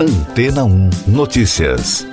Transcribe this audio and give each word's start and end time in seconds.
Antena 0.00 0.62
1 0.62 0.90
Notícias. 1.08 2.06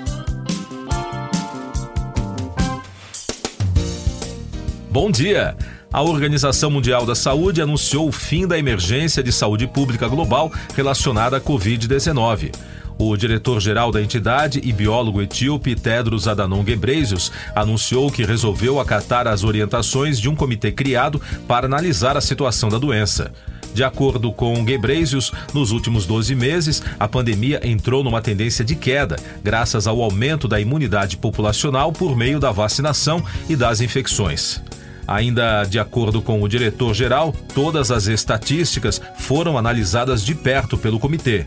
Bom 4.90 5.12
dia! 5.12 5.56
A 5.94 6.02
Organização 6.02 6.72
Mundial 6.72 7.06
da 7.06 7.14
Saúde 7.14 7.62
anunciou 7.62 8.08
o 8.08 8.12
fim 8.12 8.48
da 8.48 8.58
emergência 8.58 9.22
de 9.22 9.32
saúde 9.32 9.68
pública 9.68 10.08
global 10.08 10.52
relacionada 10.76 11.38
à 11.38 11.40
Covid-19. 11.40 12.56
O 12.98 13.16
diretor-geral 13.16 13.92
da 13.92 14.02
entidade 14.02 14.60
e 14.64 14.74
biólogo 14.74 15.22
etíope 15.22 15.76
Tedros 15.76 16.28
Adhanom 16.28 16.64
Ghebreyesus 16.64 17.32
anunciou 17.56 18.10
que 18.10 18.26
resolveu 18.26 18.80
acatar 18.80 19.28
as 19.28 19.44
orientações 19.44 20.20
de 20.20 20.28
um 20.28 20.36
comitê 20.36 20.72
criado 20.72 21.22
para 21.48 21.68
analisar 21.68 22.18
a 22.18 22.22
situação 22.22 22.68
da 22.68 22.80
doença. 22.80 23.32
De 23.76 23.84
acordo 23.84 24.32
com 24.32 24.64
Ghebreyesus, 24.64 25.34
nos 25.54 25.72
últimos 25.72 26.06
12 26.06 26.34
meses, 26.34 26.82
a 26.98 27.10
pandemia 27.10 27.60
entrou 27.62 28.06
numa 28.06 28.22
tendência 28.22 28.64
de 28.64 28.74
queda, 28.74 29.18
graças 29.44 29.86
ao 29.86 30.02
aumento 30.02 30.48
da 30.48 30.62
imunidade 30.62 31.18
populacional 31.18 31.92
por 31.92 32.16
meio 32.16 32.40
da 32.40 32.54
vacinação 32.54 33.22
e 33.50 33.56
das 33.56 33.82
infecções. 33.82 34.64
Ainda 35.06 35.66
de 35.66 35.78
acordo 35.78 36.22
com 36.22 36.42
o 36.42 36.48
diretor-geral, 36.48 37.36
todas 37.54 37.92
as 37.92 38.08
estatísticas 38.08 39.02
foram 39.18 39.58
analisadas 39.58 40.24
de 40.24 40.34
perto 40.34 40.78
pelo 40.78 40.98
comitê. 40.98 41.46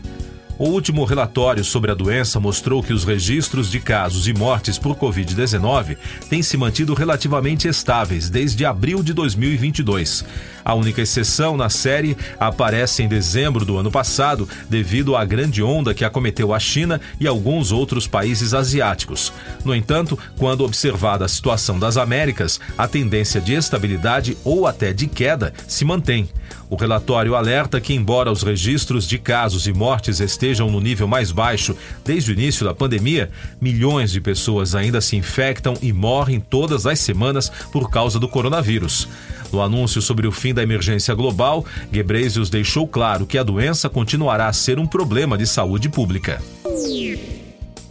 O 0.59 0.65
último 0.65 1.05
relatório 1.05 1.63
sobre 1.63 1.89
a 1.89 1.93
doença 1.93 2.37
mostrou 2.37 2.83
que 2.83 2.91
os 2.91 3.05
registros 3.05 3.71
de 3.71 3.79
casos 3.79 4.27
e 4.27 4.33
mortes 4.33 4.77
por 4.77 4.93
Covid-19 4.93 5.95
têm 6.29 6.43
se 6.43 6.57
mantido 6.57 6.93
relativamente 6.93 7.65
estáveis 7.65 8.29
desde 8.29 8.65
abril 8.65 9.01
de 9.01 9.13
2022. 9.13 10.25
A 10.65 10.73
única 10.73 11.01
exceção 11.01 11.55
na 11.55 11.69
série 11.69 12.17
aparece 12.37 13.01
em 13.01 13.07
dezembro 13.07 13.63
do 13.63 13.77
ano 13.77 13.89
passado, 13.89 14.49
devido 14.69 15.15
à 15.15 15.23
grande 15.23 15.63
onda 15.63 15.93
que 15.93 16.03
acometeu 16.03 16.53
a 16.53 16.59
China 16.59 16.99
e 17.21 17.25
alguns 17.25 17.71
outros 17.71 18.05
países 18.05 18.53
asiáticos. 18.53 19.31
No 19.63 19.73
entanto, 19.73 20.19
quando 20.37 20.65
observada 20.65 21.23
a 21.23 21.29
situação 21.29 21.79
das 21.79 21.95
Américas, 21.95 22.59
a 22.77 22.85
tendência 22.85 23.39
de 23.39 23.53
estabilidade 23.53 24.37
ou 24.43 24.67
até 24.67 24.91
de 24.91 25.07
queda 25.07 25.53
se 25.69 25.85
mantém. 25.85 26.27
O 26.69 26.75
relatório 26.75 27.35
alerta 27.35 27.81
que, 27.81 27.93
embora 27.93 28.31
os 28.31 28.43
registros 28.43 29.07
de 29.07 29.17
casos 29.17 29.65
e 29.65 29.73
mortes 29.73 30.19
estejam 30.19 30.48
no 30.57 30.79
nível 30.79 31.07
mais 31.07 31.31
baixo 31.31 31.75
desde 32.03 32.31
o 32.31 32.33
início 32.33 32.65
da 32.65 32.73
pandemia, 32.73 33.29
milhões 33.61 34.11
de 34.11 34.19
pessoas 34.19 34.73
ainda 34.73 34.99
se 35.01 35.15
infectam 35.15 35.75
e 35.81 35.93
morrem 35.93 36.39
todas 36.39 36.87
as 36.87 36.99
semanas 36.99 37.51
por 37.71 37.91
causa 37.91 38.19
do 38.19 38.27
coronavírus. 38.27 39.07
No 39.51 39.61
anúncio 39.61 40.01
sobre 40.01 40.27
o 40.27 40.31
fim 40.31 40.53
da 40.53 40.63
emergência 40.63 41.13
global, 41.13 41.65
Gebrezius 41.91 42.49
deixou 42.49 42.87
claro 42.87 43.25
que 43.25 43.37
a 43.37 43.43
doença 43.43 43.89
continuará 43.89 44.47
a 44.47 44.53
ser 44.53 44.79
um 44.79 44.87
problema 44.87 45.37
de 45.37 45.45
saúde 45.45 45.89
pública. 45.89 46.41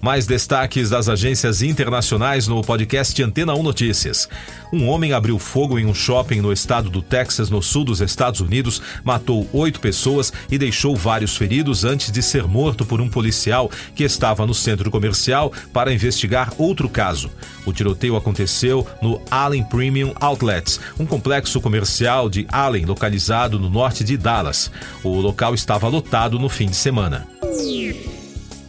Mais 0.00 0.26
destaques 0.26 0.90
das 0.90 1.08
agências 1.08 1.60
internacionais 1.60 2.46
no 2.46 2.62
podcast 2.62 3.20
Antena 3.22 3.54
1 3.54 3.62
Notícias. 3.62 4.28
Um 4.72 4.88
homem 4.88 5.12
abriu 5.12 5.38
fogo 5.38 5.78
em 5.78 5.86
um 5.86 5.94
shopping 5.94 6.40
no 6.40 6.52
estado 6.52 6.88
do 6.88 7.02
Texas, 7.02 7.50
no 7.50 7.60
sul 7.60 7.84
dos 7.84 8.00
Estados 8.00 8.40
Unidos, 8.40 8.80
matou 9.02 9.48
oito 9.52 9.80
pessoas 9.80 10.32
e 10.50 10.56
deixou 10.56 10.94
vários 10.94 11.36
feridos 11.36 11.84
antes 11.84 12.12
de 12.12 12.22
ser 12.22 12.44
morto 12.46 12.84
por 12.84 13.00
um 13.00 13.08
policial 13.08 13.70
que 13.94 14.04
estava 14.04 14.46
no 14.46 14.54
centro 14.54 14.88
comercial 14.90 15.52
para 15.72 15.92
investigar 15.92 16.52
outro 16.58 16.88
caso. 16.88 17.30
O 17.66 17.72
tiroteio 17.72 18.16
aconteceu 18.16 18.86
no 19.02 19.20
Allen 19.30 19.64
Premium 19.64 20.12
Outlets, 20.20 20.78
um 20.98 21.06
complexo 21.06 21.60
comercial 21.60 22.30
de 22.30 22.46
Allen 22.50 22.84
localizado 22.84 23.58
no 23.58 23.68
norte 23.68 24.04
de 24.04 24.16
Dallas. 24.16 24.70
O 25.02 25.20
local 25.20 25.54
estava 25.54 25.88
lotado 25.88 26.38
no 26.38 26.48
fim 26.48 26.66
de 26.66 26.76
semana. 26.76 27.37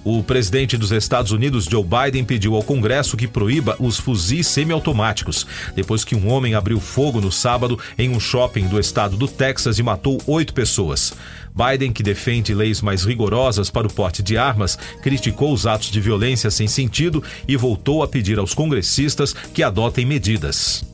O 0.03 0.23
presidente 0.23 0.77
dos 0.77 0.91
Estados 0.91 1.31
Unidos, 1.31 1.65
Joe 1.65 1.83
Biden, 1.83 2.23
pediu 2.23 2.55
ao 2.55 2.63
Congresso 2.63 3.17
que 3.17 3.27
proíba 3.27 3.75
os 3.79 3.97
fuzis 3.97 4.47
semiautomáticos, 4.47 5.45
depois 5.75 6.05
que 6.05 6.15
um 6.15 6.29
homem 6.29 6.55
abriu 6.55 6.79
fogo 6.79 7.19
no 7.19 7.31
sábado 7.31 7.77
em 7.97 8.09
um 8.09 8.19
shopping 8.19 8.67
do 8.67 8.79
estado 8.79 9.17
do 9.17 9.27
Texas 9.27 9.77
e 9.77 9.83
matou 9.83 10.21
oito 10.25 10.53
pessoas. 10.53 11.13
Biden, 11.53 11.91
que 11.91 12.01
defende 12.01 12.53
leis 12.53 12.81
mais 12.81 13.03
rigorosas 13.03 13.69
para 13.69 13.87
o 13.87 13.93
porte 13.93 14.23
de 14.23 14.37
armas, 14.37 14.77
criticou 15.01 15.51
os 15.51 15.67
atos 15.67 15.91
de 15.91 15.99
violência 15.99 16.49
sem 16.49 16.67
sentido 16.67 17.21
e 17.47 17.57
voltou 17.57 18.01
a 18.01 18.07
pedir 18.07 18.39
aos 18.39 18.53
congressistas 18.53 19.33
que 19.53 19.61
adotem 19.61 20.05
medidas. 20.05 20.85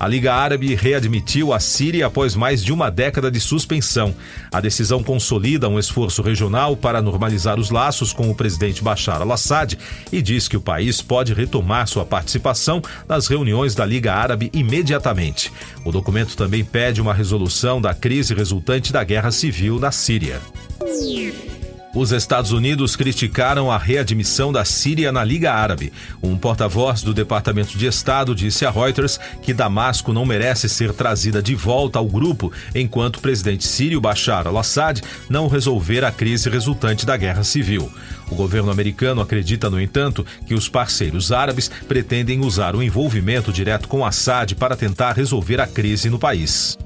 A 0.00 0.06
Liga 0.06 0.32
Árabe 0.32 0.76
readmitiu 0.76 1.52
a 1.52 1.58
Síria 1.58 2.06
após 2.06 2.36
mais 2.36 2.62
de 2.62 2.72
uma 2.72 2.88
década 2.88 3.30
de 3.30 3.40
suspensão. 3.40 4.14
A 4.52 4.60
decisão 4.60 5.02
consolida 5.02 5.68
um 5.68 5.78
esforço 5.78 6.22
regional 6.22 6.76
para 6.76 7.02
normalizar 7.02 7.58
os 7.58 7.70
laços 7.70 8.12
com 8.12 8.30
o 8.30 8.34
presidente 8.34 8.82
Bashar 8.82 9.20
al-Assad 9.20 9.76
e 10.12 10.22
diz 10.22 10.46
que 10.46 10.56
o 10.56 10.60
país 10.60 11.02
pode 11.02 11.34
retomar 11.34 11.88
sua 11.88 12.04
participação 12.04 12.80
nas 13.08 13.26
reuniões 13.26 13.74
da 13.74 13.84
Liga 13.84 14.14
Árabe 14.14 14.50
imediatamente. 14.52 15.52
O 15.84 15.90
documento 15.90 16.36
também 16.36 16.64
pede 16.64 17.00
uma 17.00 17.12
resolução 17.12 17.80
da 17.80 17.92
crise 17.92 18.34
resultante 18.34 18.92
da 18.92 19.02
guerra 19.02 19.32
civil 19.32 19.80
na 19.80 19.90
Síria. 19.90 20.40
Os 21.94 22.12
Estados 22.12 22.52
Unidos 22.52 22.96
criticaram 22.96 23.70
a 23.70 23.78
readmissão 23.78 24.52
da 24.52 24.64
Síria 24.64 25.10
na 25.10 25.24
Liga 25.24 25.52
Árabe. 25.52 25.90
Um 26.22 26.36
porta-voz 26.36 27.02
do 27.02 27.14
Departamento 27.14 27.78
de 27.78 27.86
Estado 27.86 28.34
disse 28.34 28.66
a 28.66 28.70
Reuters 28.70 29.18
que 29.42 29.54
Damasco 29.54 30.12
não 30.12 30.26
merece 30.26 30.68
ser 30.68 30.92
trazida 30.92 31.42
de 31.42 31.54
volta 31.54 31.98
ao 31.98 32.06
grupo 32.06 32.52
enquanto 32.74 33.16
o 33.16 33.20
presidente 33.20 33.66
sírio 33.66 34.00
Bashar 34.02 34.46
al-Assad 34.46 35.00
não 35.30 35.48
resolver 35.48 36.04
a 36.04 36.12
crise 36.12 36.50
resultante 36.50 37.06
da 37.06 37.16
guerra 37.16 37.42
civil. 37.42 37.90
O 38.30 38.34
governo 38.34 38.70
americano 38.70 39.22
acredita, 39.22 39.70
no 39.70 39.80
entanto, 39.80 40.26
que 40.46 40.54
os 40.54 40.68
parceiros 40.68 41.32
árabes 41.32 41.70
pretendem 41.88 42.40
usar 42.40 42.76
o 42.76 42.82
envolvimento 42.82 43.50
direto 43.50 43.88
com 43.88 44.04
Assad 44.04 44.54
para 44.54 44.76
tentar 44.76 45.12
resolver 45.12 45.58
a 45.58 45.66
crise 45.66 46.10
no 46.10 46.18
país. 46.18 46.76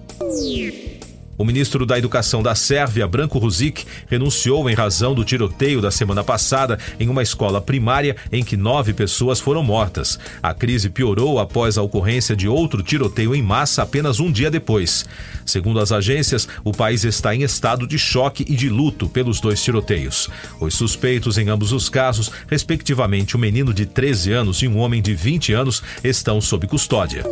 O 1.38 1.44
ministro 1.44 1.86
da 1.86 1.98
Educação 1.98 2.42
da 2.42 2.54
Sérvia, 2.54 3.06
Branko 3.08 3.38
Ruzic, 3.38 3.84
renunciou 4.06 4.68
em 4.68 4.74
razão 4.74 5.14
do 5.14 5.24
tiroteio 5.24 5.80
da 5.80 5.90
semana 5.90 6.22
passada 6.22 6.78
em 7.00 7.08
uma 7.08 7.22
escola 7.22 7.60
primária 7.60 8.16
em 8.30 8.44
que 8.44 8.56
nove 8.56 8.92
pessoas 8.92 9.40
foram 9.40 9.62
mortas. 9.62 10.18
A 10.42 10.52
crise 10.52 10.90
piorou 10.90 11.38
após 11.38 11.78
a 11.78 11.82
ocorrência 11.82 12.36
de 12.36 12.46
outro 12.46 12.82
tiroteio 12.82 13.34
em 13.34 13.42
massa 13.42 13.82
apenas 13.82 14.20
um 14.20 14.30
dia 14.30 14.50
depois. 14.50 15.06
Segundo 15.46 15.80
as 15.80 15.90
agências, 15.90 16.46
o 16.62 16.72
país 16.72 17.02
está 17.02 17.34
em 17.34 17.42
estado 17.42 17.86
de 17.86 17.98
choque 17.98 18.44
e 18.46 18.54
de 18.54 18.68
luto 18.68 19.08
pelos 19.08 19.40
dois 19.40 19.62
tiroteios. 19.62 20.28
Os 20.60 20.74
suspeitos 20.74 21.38
em 21.38 21.48
ambos 21.48 21.72
os 21.72 21.88
casos, 21.88 22.30
respectivamente 22.46 23.36
um 23.36 23.40
menino 23.40 23.72
de 23.72 23.86
13 23.86 24.32
anos 24.32 24.62
e 24.62 24.68
um 24.68 24.78
homem 24.78 25.00
de 25.00 25.14
20 25.14 25.54
anos, 25.54 25.82
estão 26.04 26.40
sob 26.40 26.66
custódia. 26.66 27.24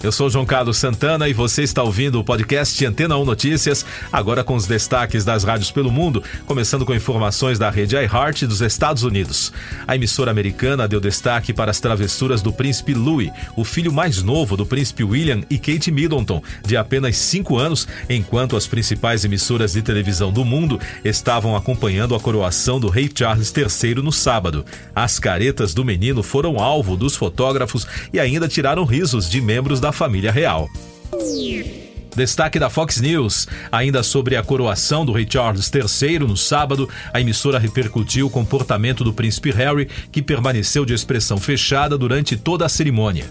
Eu 0.00 0.12
sou 0.12 0.30
João 0.30 0.46
Carlos 0.46 0.76
Santana 0.76 1.28
e 1.28 1.32
você 1.32 1.64
está 1.64 1.82
ouvindo 1.82 2.20
o 2.20 2.24
podcast 2.24 2.86
Antena 2.86 3.16
1 3.16 3.24
Notícias, 3.24 3.84
agora 4.12 4.44
com 4.44 4.54
os 4.54 4.64
destaques 4.64 5.24
das 5.24 5.42
rádios 5.42 5.72
pelo 5.72 5.90
mundo, 5.90 6.22
começando 6.46 6.86
com 6.86 6.94
informações 6.94 7.58
da 7.58 7.68
rede 7.68 7.96
iHeart 7.96 8.42
dos 8.42 8.60
Estados 8.60 9.02
Unidos. 9.02 9.52
A 9.88 9.96
emissora 9.96 10.30
americana 10.30 10.86
deu 10.86 11.00
destaque 11.00 11.52
para 11.52 11.72
as 11.72 11.80
travessuras 11.80 12.40
do 12.40 12.52
príncipe 12.52 12.94
Louis, 12.94 13.32
o 13.56 13.64
filho 13.64 13.92
mais 13.92 14.22
novo 14.22 14.56
do 14.56 14.64
príncipe 14.64 15.02
William 15.02 15.40
e 15.50 15.58
Kate 15.58 15.90
Middleton, 15.90 16.40
de 16.64 16.76
apenas 16.76 17.16
5 17.16 17.58
anos, 17.58 17.88
enquanto 18.08 18.56
as 18.56 18.68
principais 18.68 19.24
emissoras 19.24 19.72
de 19.72 19.82
televisão 19.82 20.32
do 20.32 20.44
mundo 20.44 20.80
estavam 21.04 21.56
acompanhando 21.56 22.14
a 22.14 22.20
coroação 22.20 22.78
do 22.78 22.88
rei 22.88 23.10
Charles 23.12 23.52
III 23.52 23.96
no 23.96 24.12
sábado. 24.12 24.64
As 24.94 25.18
caretas 25.18 25.74
do 25.74 25.84
menino 25.84 26.22
foram 26.22 26.60
alvo 26.60 26.96
dos 26.96 27.16
fotógrafos 27.16 27.84
e 28.12 28.20
ainda 28.20 28.46
tiraram 28.46 28.84
risos 28.84 29.28
de 29.28 29.40
membros 29.40 29.80
da 29.80 29.87
da 29.88 29.92
família 29.92 30.30
real. 30.30 30.68
Destaque 32.14 32.58
da 32.58 32.68
Fox 32.68 33.00
News. 33.00 33.48
Ainda 33.72 34.02
sobre 34.02 34.36
a 34.36 34.42
coroação 34.42 35.06
do 35.06 35.12
rei 35.12 35.26
Charles 35.28 35.70
III 35.72 36.18
no 36.18 36.36
sábado, 36.36 36.86
a 37.10 37.20
emissora 37.22 37.58
repercutiu 37.58 38.26
o 38.26 38.30
comportamento 38.30 39.02
do 39.02 39.14
príncipe 39.14 39.50
Harry, 39.50 39.88
que 40.12 40.20
permaneceu 40.20 40.84
de 40.84 40.92
expressão 40.92 41.38
fechada 41.38 41.96
durante 41.96 42.36
toda 42.36 42.66
a 42.66 42.68
cerimônia. 42.68 43.24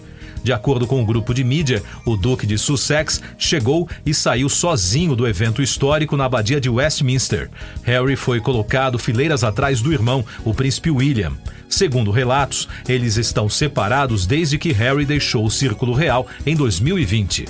De 0.47 0.53
acordo 0.53 0.87
com 0.87 1.01
o 1.01 1.05
grupo 1.05 1.33
de 1.33 1.43
mídia, 1.43 1.83
o 2.05 2.15
Duque 2.15 2.47
de 2.47 2.57
Sussex 2.57 3.21
chegou 3.37 3.85
e 4.05 4.13
saiu 4.13 4.47
sozinho 4.47 5.13
do 5.13 5.27
evento 5.27 5.61
histórico 5.61 6.15
na 6.15 6.23
abadia 6.23 6.61
de 6.61 6.69
Westminster. 6.69 7.49
Harry 7.83 8.15
foi 8.15 8.39
colocado 8.39 8.97
fileiras 8.97 9.43
atrás 9.43 9.81
do 9.81 9.91
irmão, 9.91 10.23
o 10.45 10.53
príncipe 10.53 10.89
William. 10.89 11.33
Segundo 11.67 12.11
relatos, 12.11 12.69
eles 12.87 13.17
estão 13.17 13.49
separados 13.49 14.25
desde 14.25 14.57
que 14.57 14.71
Harry 14.71 15.05
deixou 15.05 15.43
o 15.43 15.51
Círculo 15.51 15.91
Real 15.91 16.25
em 16.45 16.55
2020. 16.55 17.43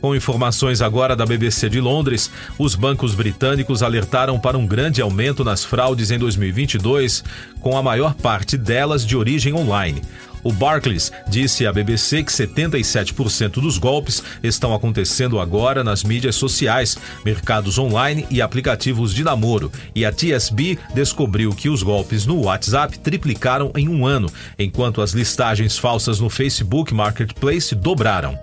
Com 0.00 0.14
informações 0.14 0.80
agora 0.80 1.16
da 1.16 1.26
BBC 1.26 1.68
de 1.68 1.80
Londres, 1.80 2.30
os 2.56 2.76
bancos 2.76 3.14
britânicos 3.14 3.82
alertaram 3.82 4.38
para 4.38 4.56
um 4.56 4.64
grande 4.64 5.02
aumento 5.02 5.42
nas 5.42 5.64
fraudes 5.64 6.12
em 6.12 6.18
2022, 6.18 7.24
com 7.60 7.76
a 7.76 7.82
maior 7.82 8.14
parte 8.14 8.56
delas 8.56 9.04
de 9.04 9.16
origem 9.16 9.54
online. 9.54 10.00
O 10.42 10.52
Barclays 10.52 11.10
disse 11.28 11.66
à 11.66 11.72
BBC 11.72 12.22
que 12.22 12.32
77% 12.32 13.60
dos 13.60 13.78
golpes 13.78 14.22
estão 14.42 14.74
acontecendo 14.74 15.40
agora 15.40 15.82
nas 15.82 16.04
mídias 16.04 16.36
sociais, 16.36 16.96
mercados 17.24 17.78
online 17.78 18.26
e 18.30 18.40
aplicativos 18.40 19.14
de 19.14 19.24
namoro. 19.24 19.70
E 19.94 20.04
a 20.04 20.12
TSB 20.12 20.78
descobriu 20.94 21.52
que 21.52 21.68
os 21.68 21.82
golpes 21.82 22.26
no 22.26 22.42
WhatsApp 22.42 22.98
triplicaram 22.98 23.72
em 23.76 23.88
um 23.88 24.06
ano, 24.06 24.30
enquanto 24.58 25.00
as 25.00 25.12
listagens 25.12 25.78
falsas 25.78 26.20
no 26.20 26.30
Facebook 26.30 26.94
Marketplace 26.94 27.74
dobraram. 27.74 28.38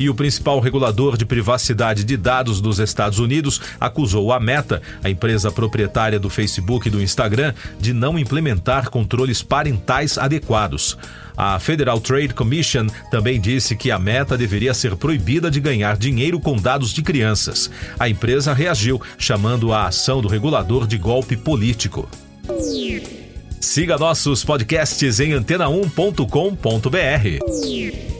E 0.00 0.08
o 0.08 0.14
principal 0.14 0.58
regulador 0.60 1.18
de 1.18 1.26
privacidade 1.26 2.04
de 2.04 2.16
dados 2.16 2.62
dos 2.62 2.78
Estados 2.78 3.18
Unidos 3.18 3.60
acusou 3.78 4.32
a 4.32 4.40
Meta, 4.40 4.80
a 5.04 5.10
empresa 5.10 5.52
proprietária 5.52 6.18
do 6.18 6.30
Facebook 6.30 6.88
e 6.88 6.90
do 6.90 7.02
Instagram, 7.02 7.52
de 7.78 7.92
não 7.92 8.18
implementar 8.18 8.88
controles 8.88 9.42
parentais 9.42 10.16
adequados. 10.16 10.96
A 11.36 11.58
Federal 11.58 12.00
Trade 12.00 12.32
Commission 12.32 12.86
também 13.10 13.38
disse 13.38 13.76
que 13.76 13.90
a 13.90 13.98
Meta 13.98 14.38
deveria 14.38 14.72
ser 14.72 14.96
proibida 14.96 15.50
de 15.50 15.60
ganhar 15.60 15.98
dinheiro 15.98 16.40
com 16.40 16.56
dados 16.56 16.94
de 16.94 17.02
crianças. 17.02 17.70
A 17.98 18.08
empresa 18.08 18.54
reagiu, 18.54 19.02
chamando 19.18 19.70
a 19.70 19.86
ação 19.86 20.22
do 20.22 20.28
regulador 20.28 20.86
de 20.86 20.96
golpe 20.96 21.36
político. 21.36 22.08
Siga 23.60 23.98
nossos 23.98 24.42
podcasts 24.42 25.20
em 25.20 25.32
antena1.com.br. 25.32 28.19